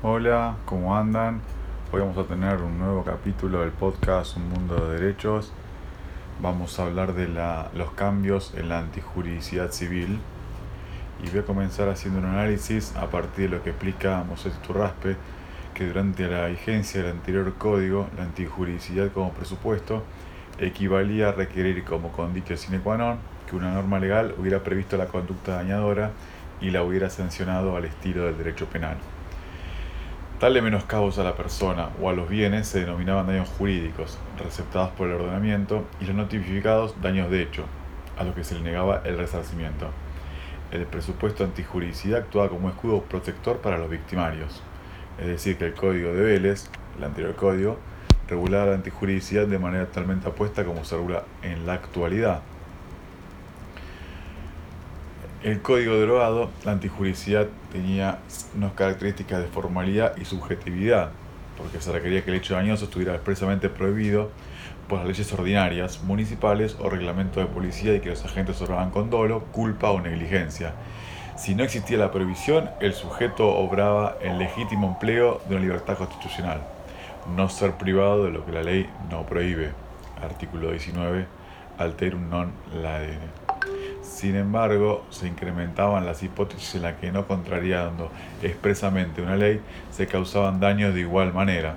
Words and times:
Hola, 0.00 0.54
¿cómo 0.64 0.96
andan? 0.96 1.40
Hoy 1.90 1.98
vamos 1.98 2.16
a 2.18 2.22
tener 2.22 2.62
un 2.62 2.78
nuevo 2.78 3.02
capítulo 3.02 3.62
del 3.62 3.72
podcast 3.72 4.36
Un 4.36 4.48
Mundo 4.48 4.76
de 4.76 5.00
Derechos. 5.00 5.52
Vamos 6.40 6.78
a 6.78 6.84
hablar 6.84 7.14
de 7.14 7.26
la, 7.26 7.72
los 7.74 7.90
cambios 7.94 8.54
en 8.56 8.68
la 8.68 8.78
antijuridicidad 8.78 9.72
civil 9.72 10.20
y 11.20 11.28
voy 11.30 11.40
a 11.40 11.42
comenzar 11.42 11.88
haciendo 11.88 12.20
un 12.20 12.26
análisis 12.26 12.94
a 12.94 13.10
partir 13.10 13.50
de 13.50 13.56
lo 13.56 13.64
que 13.64 13.70
explica 13.70 14.22
Mosés 14.22 14.52
Turraspe, 14.62 15.16
que 15.74 15.88
durante 15.88 16.28
la 16.28 16.46
vigencia 16.46 17.02
del 17.02 17.10
anterior 17.10 17.52
código, 17.54 18.06
la 18.16 18.22
antijuridicidad 18.22 19.10
como 19.10 19.32
presupuesto 19.32 20.04
equivalía 20.60 21.30
a 21.30 21.32
requerir 21.32 21.82
como 21.82 22.12
conditio 22.12 22.56
sine 22.56 22.78
qua 22.78 22.96
non 22.96 23.18
que 23.50 23.56
una 23.56 23.74
norma 23.74 23.98
legal 23.98 24.32
hubiera 24.38 24.62
previsto 24.62 24.96
la 24.96 25.06
conducta 25.06 25.56
dañadora 25.56 26.12
y 26.60 26.70
la 26.70 26.84
hubiera 26.84 27.10
sancionado 27.10 27.74
al 27.74 27.84
estilo 27.84 28.26
del 28.26 28.38
derecho 28.38 28.66
penal. 28.66 28.96
Tal 30.38 30.54
de 30.54 30.62
menoscabos 30.62 31.18
a 31.18 31.24
la 31.24 31.34
persona 31.34 31.88
o 32.00 32.08
a 32.08 32.12
los 32.12 32.28
bienes 32.28 32.68
se 32.68 32.78
denominaban 32.78 33.26
daños 33.26 33.48
jurídicos, 33.58 34.18
receptados 34.38 34.90
por 34.90 35.08
el 35.08 35.14
ordenamiento, 35.14 35.84
y 36.00 36.04
los 36.04 36.14
notificados 36.14 36.94
daños 37.02 37.28
de 37.28 37.42
hecho, 37.42 37.64
a 38.16 38.22
los 38.22 38.36
que 38.36 38.44
se 38.44 38.54
le 38.54 38.60
negaba 38.60 39.02
el 39.04 39.18
resarcimiento. 39.18 39.88
El 40.70 40.86
presupuesto 40.86 41.42
antijuridicidad 41.42 42.20
actuaba 42.20 42.50
como 42.50 42.68
escudo 42.68 43.02
protector 43.02 43.56
para 43.56 43.78
los 43.78 43.90
victimarios, 43.90 44.62
es 45.18 45.26
decir, 45.26 45.56
que 45.56 45.66
el 45.66 45.74
código 45.74 46.12
de 46.12 46.22
Vélez, 46.22 46.70
el 46.96 47.02
anterior 47.02 47.34
código, 47.34 47.76
regulaba 48.28 48.66
la 48.66 48.74
antijuridicidad 48.74 49.48
de 49.48 49.58
manera 49.58 49.86
totalmente 49.86 50.28
opuesta 50.28 50.64
como 50.64 50.84
se 50.84 50.94
regula 50.94 51.24
en 51.42 51.66
la 51.66 51.72
actualidad. 51.72 52.42
El 55.40 55.62
código 55.62 55.94
derogado, 55.94 56.50
la 56.64 56.72
antijuridicidad, 56.72 57.46
tenía 57.70 58.18
unas 58.56 58.72
características 58.72 59.40
de 59.40 59.46
formalidad 59.46 60.16
y 60.16 60.24
subjetividad, 60.24 61.10
porque 61.56 61.80
se 61.80 61.92
requería 61.92 62.24
que 62.24 62.32
el 62.32 62.38
hecho 62.38 62.54
dañoso 62.54 62.86
estuviera 62.86 63.14
expresamente 63.14 63.68
prohibido 63.68 64.30
por 64.88 64.98
las 64.98 65.06
leyes 65.06 65.32
ordinarias, 65.32 66.02
municipales 66.02 66.76
o 66.80 66.90
reglamento 66.90 67.38
de 67.38 67.46
policía 67.46 67.94
y 67.94 68.00
que 68.00 68.10
los 68.10 68.24
agentes 68.24 68.60
obraban 68.62 68.90
con 68.90 69.10
dolo, 69.10 69.44
culpa 69.52 69.92
o 69.92 70.00
negligencia. 70.00 70.72
Si 71.36 71.54
no 71.54 71.62
existía 71.62 71.98
la 71.98 72.10
prohibición, 72.10 72.70
el 72.80 72.94
sujeto 72.94 73.48
obraba 73.48 74.16
en 74.20 74.38
legítimo 74.38 74.88
empleo 74.88 75.40
de 75.48 75.54
una 75.54 75.64
libertad 75.64 75.96
constitucional, 75.98 76.62
no 77.36 77.48
ser 77.48 77.74
privado 77.74 78.24
de 78.24 78.32
lo 78.32 78.44
que 78.44 78.50
la 78.50 78.64
ley 78.64 78.90
no 79.08 79.24
prohíbe. 79.24 79.70
Artículo 80.20 80.72
19, 80.72 81.26
alterum 81.78 82.28
non 82.28 82.50
laedere. 82.74 83.47
Sin 84.08 84.36
embargo, 84.36 85.04
se 85.10 85.28
incrementaban 85.28 86.06
las 86.06 86.22
hipótesis 86.22 86.76
en 86.76 86.82
las 86.82 86.96
que 86.96 87.12
no 87.12 87.28
contrariando 87.28 88.10
expresamente 88.42 89.20
una 89.22 89.36
ley 89.36 89.60
se 89.92 90.06
causaban 90.06 90.60
daños 90.60 90.94
de 90.94 91.00
igual 91.00 91.32
manera. 91.34 91.76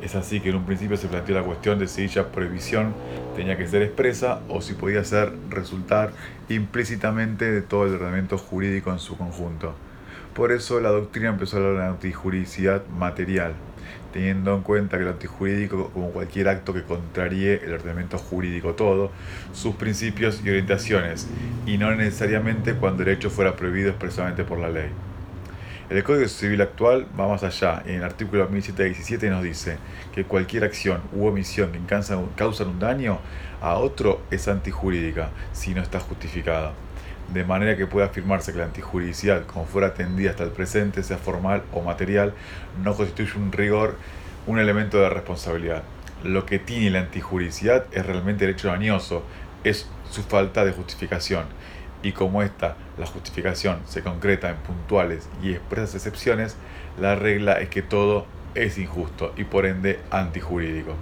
Es 0.00 0.14
así 0.14 0.40
que 0.40 0.50
en 0.50 0.56
un 0.56 0.66
principio 0.66 0.98
se 0.98 1.08
planteó 1.08 1.34
la 1.34 1.42
cuestión 1.42 1.78
de 1.78 1.88
si 1.88 2.02
dicha 2.02 2.30
prohibición 2.30 2.94
tenía 3.34 3.56
que 3.56 3.66
ser 3.66 3.82
expresa 3.82 4.40
o 4.48 4.60
si 4.60 4.74
podía 4.74 5.02
ser 5.04 5.32
resultar 5.48 6.12
implícitamente 6.50 7.50
de 7.50 7.62
todo 7.62 7.86
el 7.86 7.94
ordenamiento 7.94 8.36
jurídico 8.36 8.92
en 8.92 8.98
su 8.98 9.16
conjunto. 9.16 9.74
Por 10.34 10.50
eso 10.50 10.80
la 10.80 10.90
doctrina 10.90 11.28
empezó 11.28 11.56
a 11.56 11.60
hablar 11.60 11.74
de 11.74 11.78
la 11.78 11.88
antijuridicidad 11.90 12.84
material, 12.88 13.52
teniendo 14.12 14.56
en 14.56 14.62
cuenta 14.62 14.98
que 14.98 15.04
lo 15.04 15.10
antijurídico, 15.10 15.90
como 15.90 16.10
cualquier 16.10 16.48
acto 16.48 16.74
que 16.74 16.82
contraríe 16.82 17.60
el 17.64 17.74
ordenamiento 17.74 18.18
jurídico 18.18 18.74
todo, 18.74 19.12
sus 19.52 19.76
principios 19.76 20.40
y 20.44 20.48
orientaciones, 20.48 21.28
y 21.66 21.78
no 21.78 21.94
necesariamente 21.94 22.74
cuando 22.74 23.04
el 23.04 23.10
hecho 23.10 23.30
fuera 23.30 23.54
prohibido 23.54 23.90
expresamente 23.90 24.42
por 24.42 24.58
la 24.58 24.70
ley. 24.70 24.88
El 25.88 26.02
Código 26.02 26.26
Civil 26.26 26.62
actual 26.62 27.06
va 27.18 27.28
más 27.28 27.44
allá 27.44 27.84
y 27.86 27.90
en 27.90 27.96
el 27.96 28.02
artículo 28.02 28.48
1717 28.48 29.30
nos 29.30 29.44
dice 29.44 29.76
que 30.12 30.24
cualquier 30.24 30.64
acción 30.64 31.00
u 31.12 31.26
omisión 31.26 31.70
que 31.70 31.78
causa 31.78 32.64
un 32.64 32.78
daño 32.80 33.20
a 33.60 33.74
otro 33.74 34.22
es 34.32 34.48
antijurídica 34.48 35.30
si 35.52 35.74
no 35.74 35.82
está 35.82 36.00
justificada 36.00 36.72
de 37.34 37.44
manera 37.44 37.76
que 37.76 37.88
pueda 37.88 38.06
afirmarse 38.06 38.52
que 38.52 38.58
la 38.58 38.66
antijuridicidad, 38.66 39.44
como 39.44 39.66
fuera 39.66 39.88
atendida 39.88 40.30
hasta 40.30 40.44
el 40.44 40.50
presente, 40.50 41.02
sea 41.02 41.18
formal 41.18 41.64
o 41.72 41.82
material, 41.82 42.32
no 42.82 42.94
constituye 42.94 43.36
un 43.36 43.50
rigor, 43.50 43.96
un 44.46 44.60
elemento 44.60 45.00
de 45.00 45.10
responsabilidad. 45.10 45.82
Lo 46.22 46.46
que 46.46 46.60
tiene 46.60 46.90
la 46.90 47.00
antijuridicidad 47.00 47.86
es 47.90 48.06
realmente 48.06 48.44
el 48.44 48.52
hecho 48.52 48.68
dañoso, 48.68 49.24
es 49.64 49.88
su 50.10 50.22
falta 50.22 50.64
de 50.64 50.70
justificación. 50.70 51.46
Y 52.04 52.12
como 52.12 52.40
esta, 52.40 52.76
la 52.98 53.06
justificación, 53.06 53.80
se 53.84 54.02
concreta 54.02 54.48
en 54.50 54.56
puntuales 54.56 55.28
y 55.42 55.50
expresas 55.50 55.96
excepciones, 55.96 56.56
la 57.00 57.16
regla 57.16 57.54
es 57.54 57.68
que 57.68 57.82
todo 57.82 58.26
es 58.54 58.78
injusto 58.78 59.32
y 59.36 59.42
por 59.42 59.66
ende 59.66 59.98
antijurídico. 60.12 60.94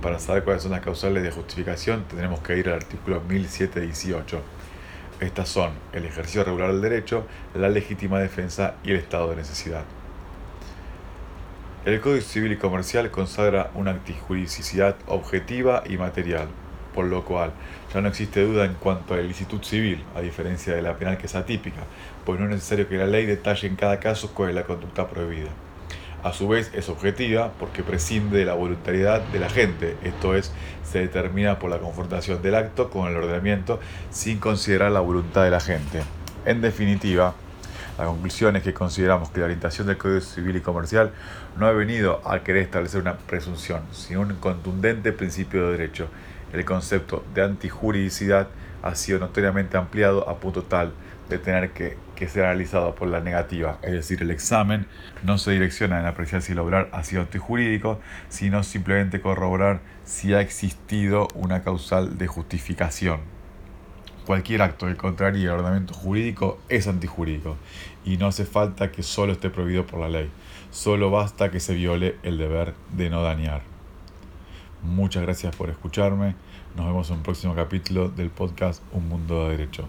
Para 0.00 0.18
saber 0.18 0.42
cuáles 0.44 0.62
son 0.62 0.72
las 0.72 0.80
causales 0.80 1.22
de 1.22 1.30
justificación, 1.30 2.04
tendremos 2.04 2.40
que 2.40 2.56
ir 2.56 2.68
al 2.68 2.76
artículo 2.76 3.20
1718 3.20 4.40
estas 5.20 5.48
son 5.48 5.72
el 5.92 6.04
ejercicio 6.04 6.44
regular 6.44 6.72
del 6.72 6.82
derecho, 6.82 7.26
la 7.54 7.68
legítima 7.68 8.18
defensa 8.18 8.74
y 8.84 8.90
el 8.90 8.96
estado 8.96 9.30
de 9.30 9.36
necesidad. 9.36 9.84
El 11.84 12.00
Código 12.00 12.22
Civil 12.22 12.52
y 12.52 12.56
Comercial 12.56 13.10
consagra 13.10 13.70
una 13.74 13.90
antijuridicidad 13.90 14.96
objetiva 15.06 15.82
y 15.86 15.98
material, 15.98 16.48
por 16.94 17.04
lo 17.06 17.24
cual 17.24 17.52
ya 17.92 18.00
no 18.00 18.08
existe 18.08 18.42
duda 18.42 18.64
en 18.64 18.74
cuanto 18.74 19.14
a 19.14 19.18
la 19.18 19.22
ilicitud 19.22 19.62
civil, 19.62 20.02
a 20.14 20.20
diferencia 20.20 20.74
de 20.74 20.82
la 20.82 20.96
penal 20.96 21.18
que 21.18 21.26
es 21.26 21.34
atípica, 21.34 21.82
pues 22.24 22.40
no 22.40 22.46
es 22.46 22.52
necesario 22.52 22.88
que 22.88 22.96
la 22.96 23.06
ley 23.06 23.26
detalle 23.26 23.68
en 23.68 23.76
cada 23.76 24.00
caso 24.00 24.32
cuál 24.32 24.50
es 24.50 24.54
la 24.54 24.64
conducta 24.64 25.06
prohibida 25.06 25.50
a 26.24 26.32
su 26.32 26.48
vez 26.48 26.72
es 26.74 26.88
objetiva 26.88 27.52
porque 27.60 27.82
prescinde 27.82 28.38
de 28.38 28.46
la 28.46 28.54
voluntariedad 28.54 29.20
de 29.20 29.38
la 29.38 29.50
gente, 29.50 29.94
esto 30.02 30.34
es, 30.34 30.52
se 30.82 31.00
determina 31.00 31.58
por 31.58 31.70
la 31.70 31.78
confrontación 31.78 32.40
del 32.40 32.54
acto 32.54 32.88
con 32.88 33.08
el 33.08 33.16
ordenamiento 33.16 33.78
sin 34.10 34.38
considerar 34.38 34.90
la 34.90 35.00
voluntad 35.00 35.44
de 35.44 35.50
la 35.50 35.60
gente. 35.60 36.02
En 36.46 36.62
definitiva, 36.62 37.34
la 37.98 38.06
conclusión 38.06 38.56
es 38.56 38.62
que 38.62 38.72
consideramos 38.72 39.28
que 39.28 39.40
la 39.40 39.44
orientación 39.44 39.86
del 39.86 39.98
Código 39.98 40.22
Civil 40.22 40.56
y 40.56 40.60
Comercial 40.60 41.12
no 41.58 41.66
ha 41.66 41.72
venido 41.72 42.26
a 42.26 42.40
querer 42.42 42.62
establecer 42.62 43.02
una 43.02 43.18
presunción, 43.18 43.82
sino 43.92 44.22
un 44.22 44.34
contundente 44.36 45.12
principio 45.12 45.66
de 45.66 45.72
derecho. 45.72 46.08
El 46.54 46.64
concepto 46.64 47.22
de 47.34 47.42
antijuridicidad 47.42 48.48
ha 48.84 48.94
sido 48.94 49.18
notoriamente 49.18 49.78
ampliado 49.78 50.28
a 50.28 50.38
punto 50.38 50.62
tal 50.62 50.92
de 51.30 51.38
tener 51.38 51.70
que, 51.70 51.96
que, 52.14 52.28
ser 52.28 52.44
analizado 52.44 52.94
por 52.94 53.08
la 53.08 53.20
negativa, 53.20 53.78
es 53.82 53.92
decir, 53.92 54.20
el 54.20 54.30
examen 54.30 54.86
no 55.22 55.38
se 55.38 55.52
direcciona 55.52 55.98
en 55.98 56.04
apreciar 56.04 56.42
si 56.42 56.52
el 56.52 56.58
obrar 56.58 56.90
ha 56.92 57.02
sido 57.02 57.22
antijurídico, 57.22 57.98
sino 58.28 58.62
simplemente 58.62 59.22
corroborar 59.22 59.80
si 60.04 60.34
ha 60.34 60.42
existido 60.42 61.28
una 61.34 61.62
causal 61.62 62.18
de 62.18 62.26
justificación. 62.26 63.20
Cualquier 64.26 64.60
acto 64.60 64.86
que 64.86 64.96
contraríe 64.96 65.44
el 65.44 65.50
ordenamiento 65.50 65.94
jurídico 65.94 66.58
es 66.68 66.86
antijurídico 66.86 67.56
y 68.04 68.18
no 68.18 68.26
hace 68.26 68.44
falta 68.44 68.92
que 68.92 69.02
solo 69.02 69.32
esté 69.32 69.48
prohibido 69.48 69.86
por 69.86 70.00
la 70.00 70.10
ley, 70.10 70.30
solo 70.70 71.10
basta 71.10 71.50
que 71.50 71.60
se 71.60 71.72
viole 71.72 72.16
el 72.22 72.36
deber 72.36 72.74
de 72.92 73.08
no 73.08 73.22
dañar. 73.22 73.73
Muchas 74.84 75.22
gracias 75.22 75.56
por 75.56 75.70
escucharme, 75.70 76.34
nos 76.76 76.86
vemos 76.86 77.08
en 77.08 77.16
un 77.16 77.22
próximo 77.22 77.54
capítulo 77.54 78.10
del 78.10 78.28
podcast 78.28 78.82
Un 78.92 79.08
Mundo 79.08 79.44
de 79.44 79.56
Derecho. 79.56 79.88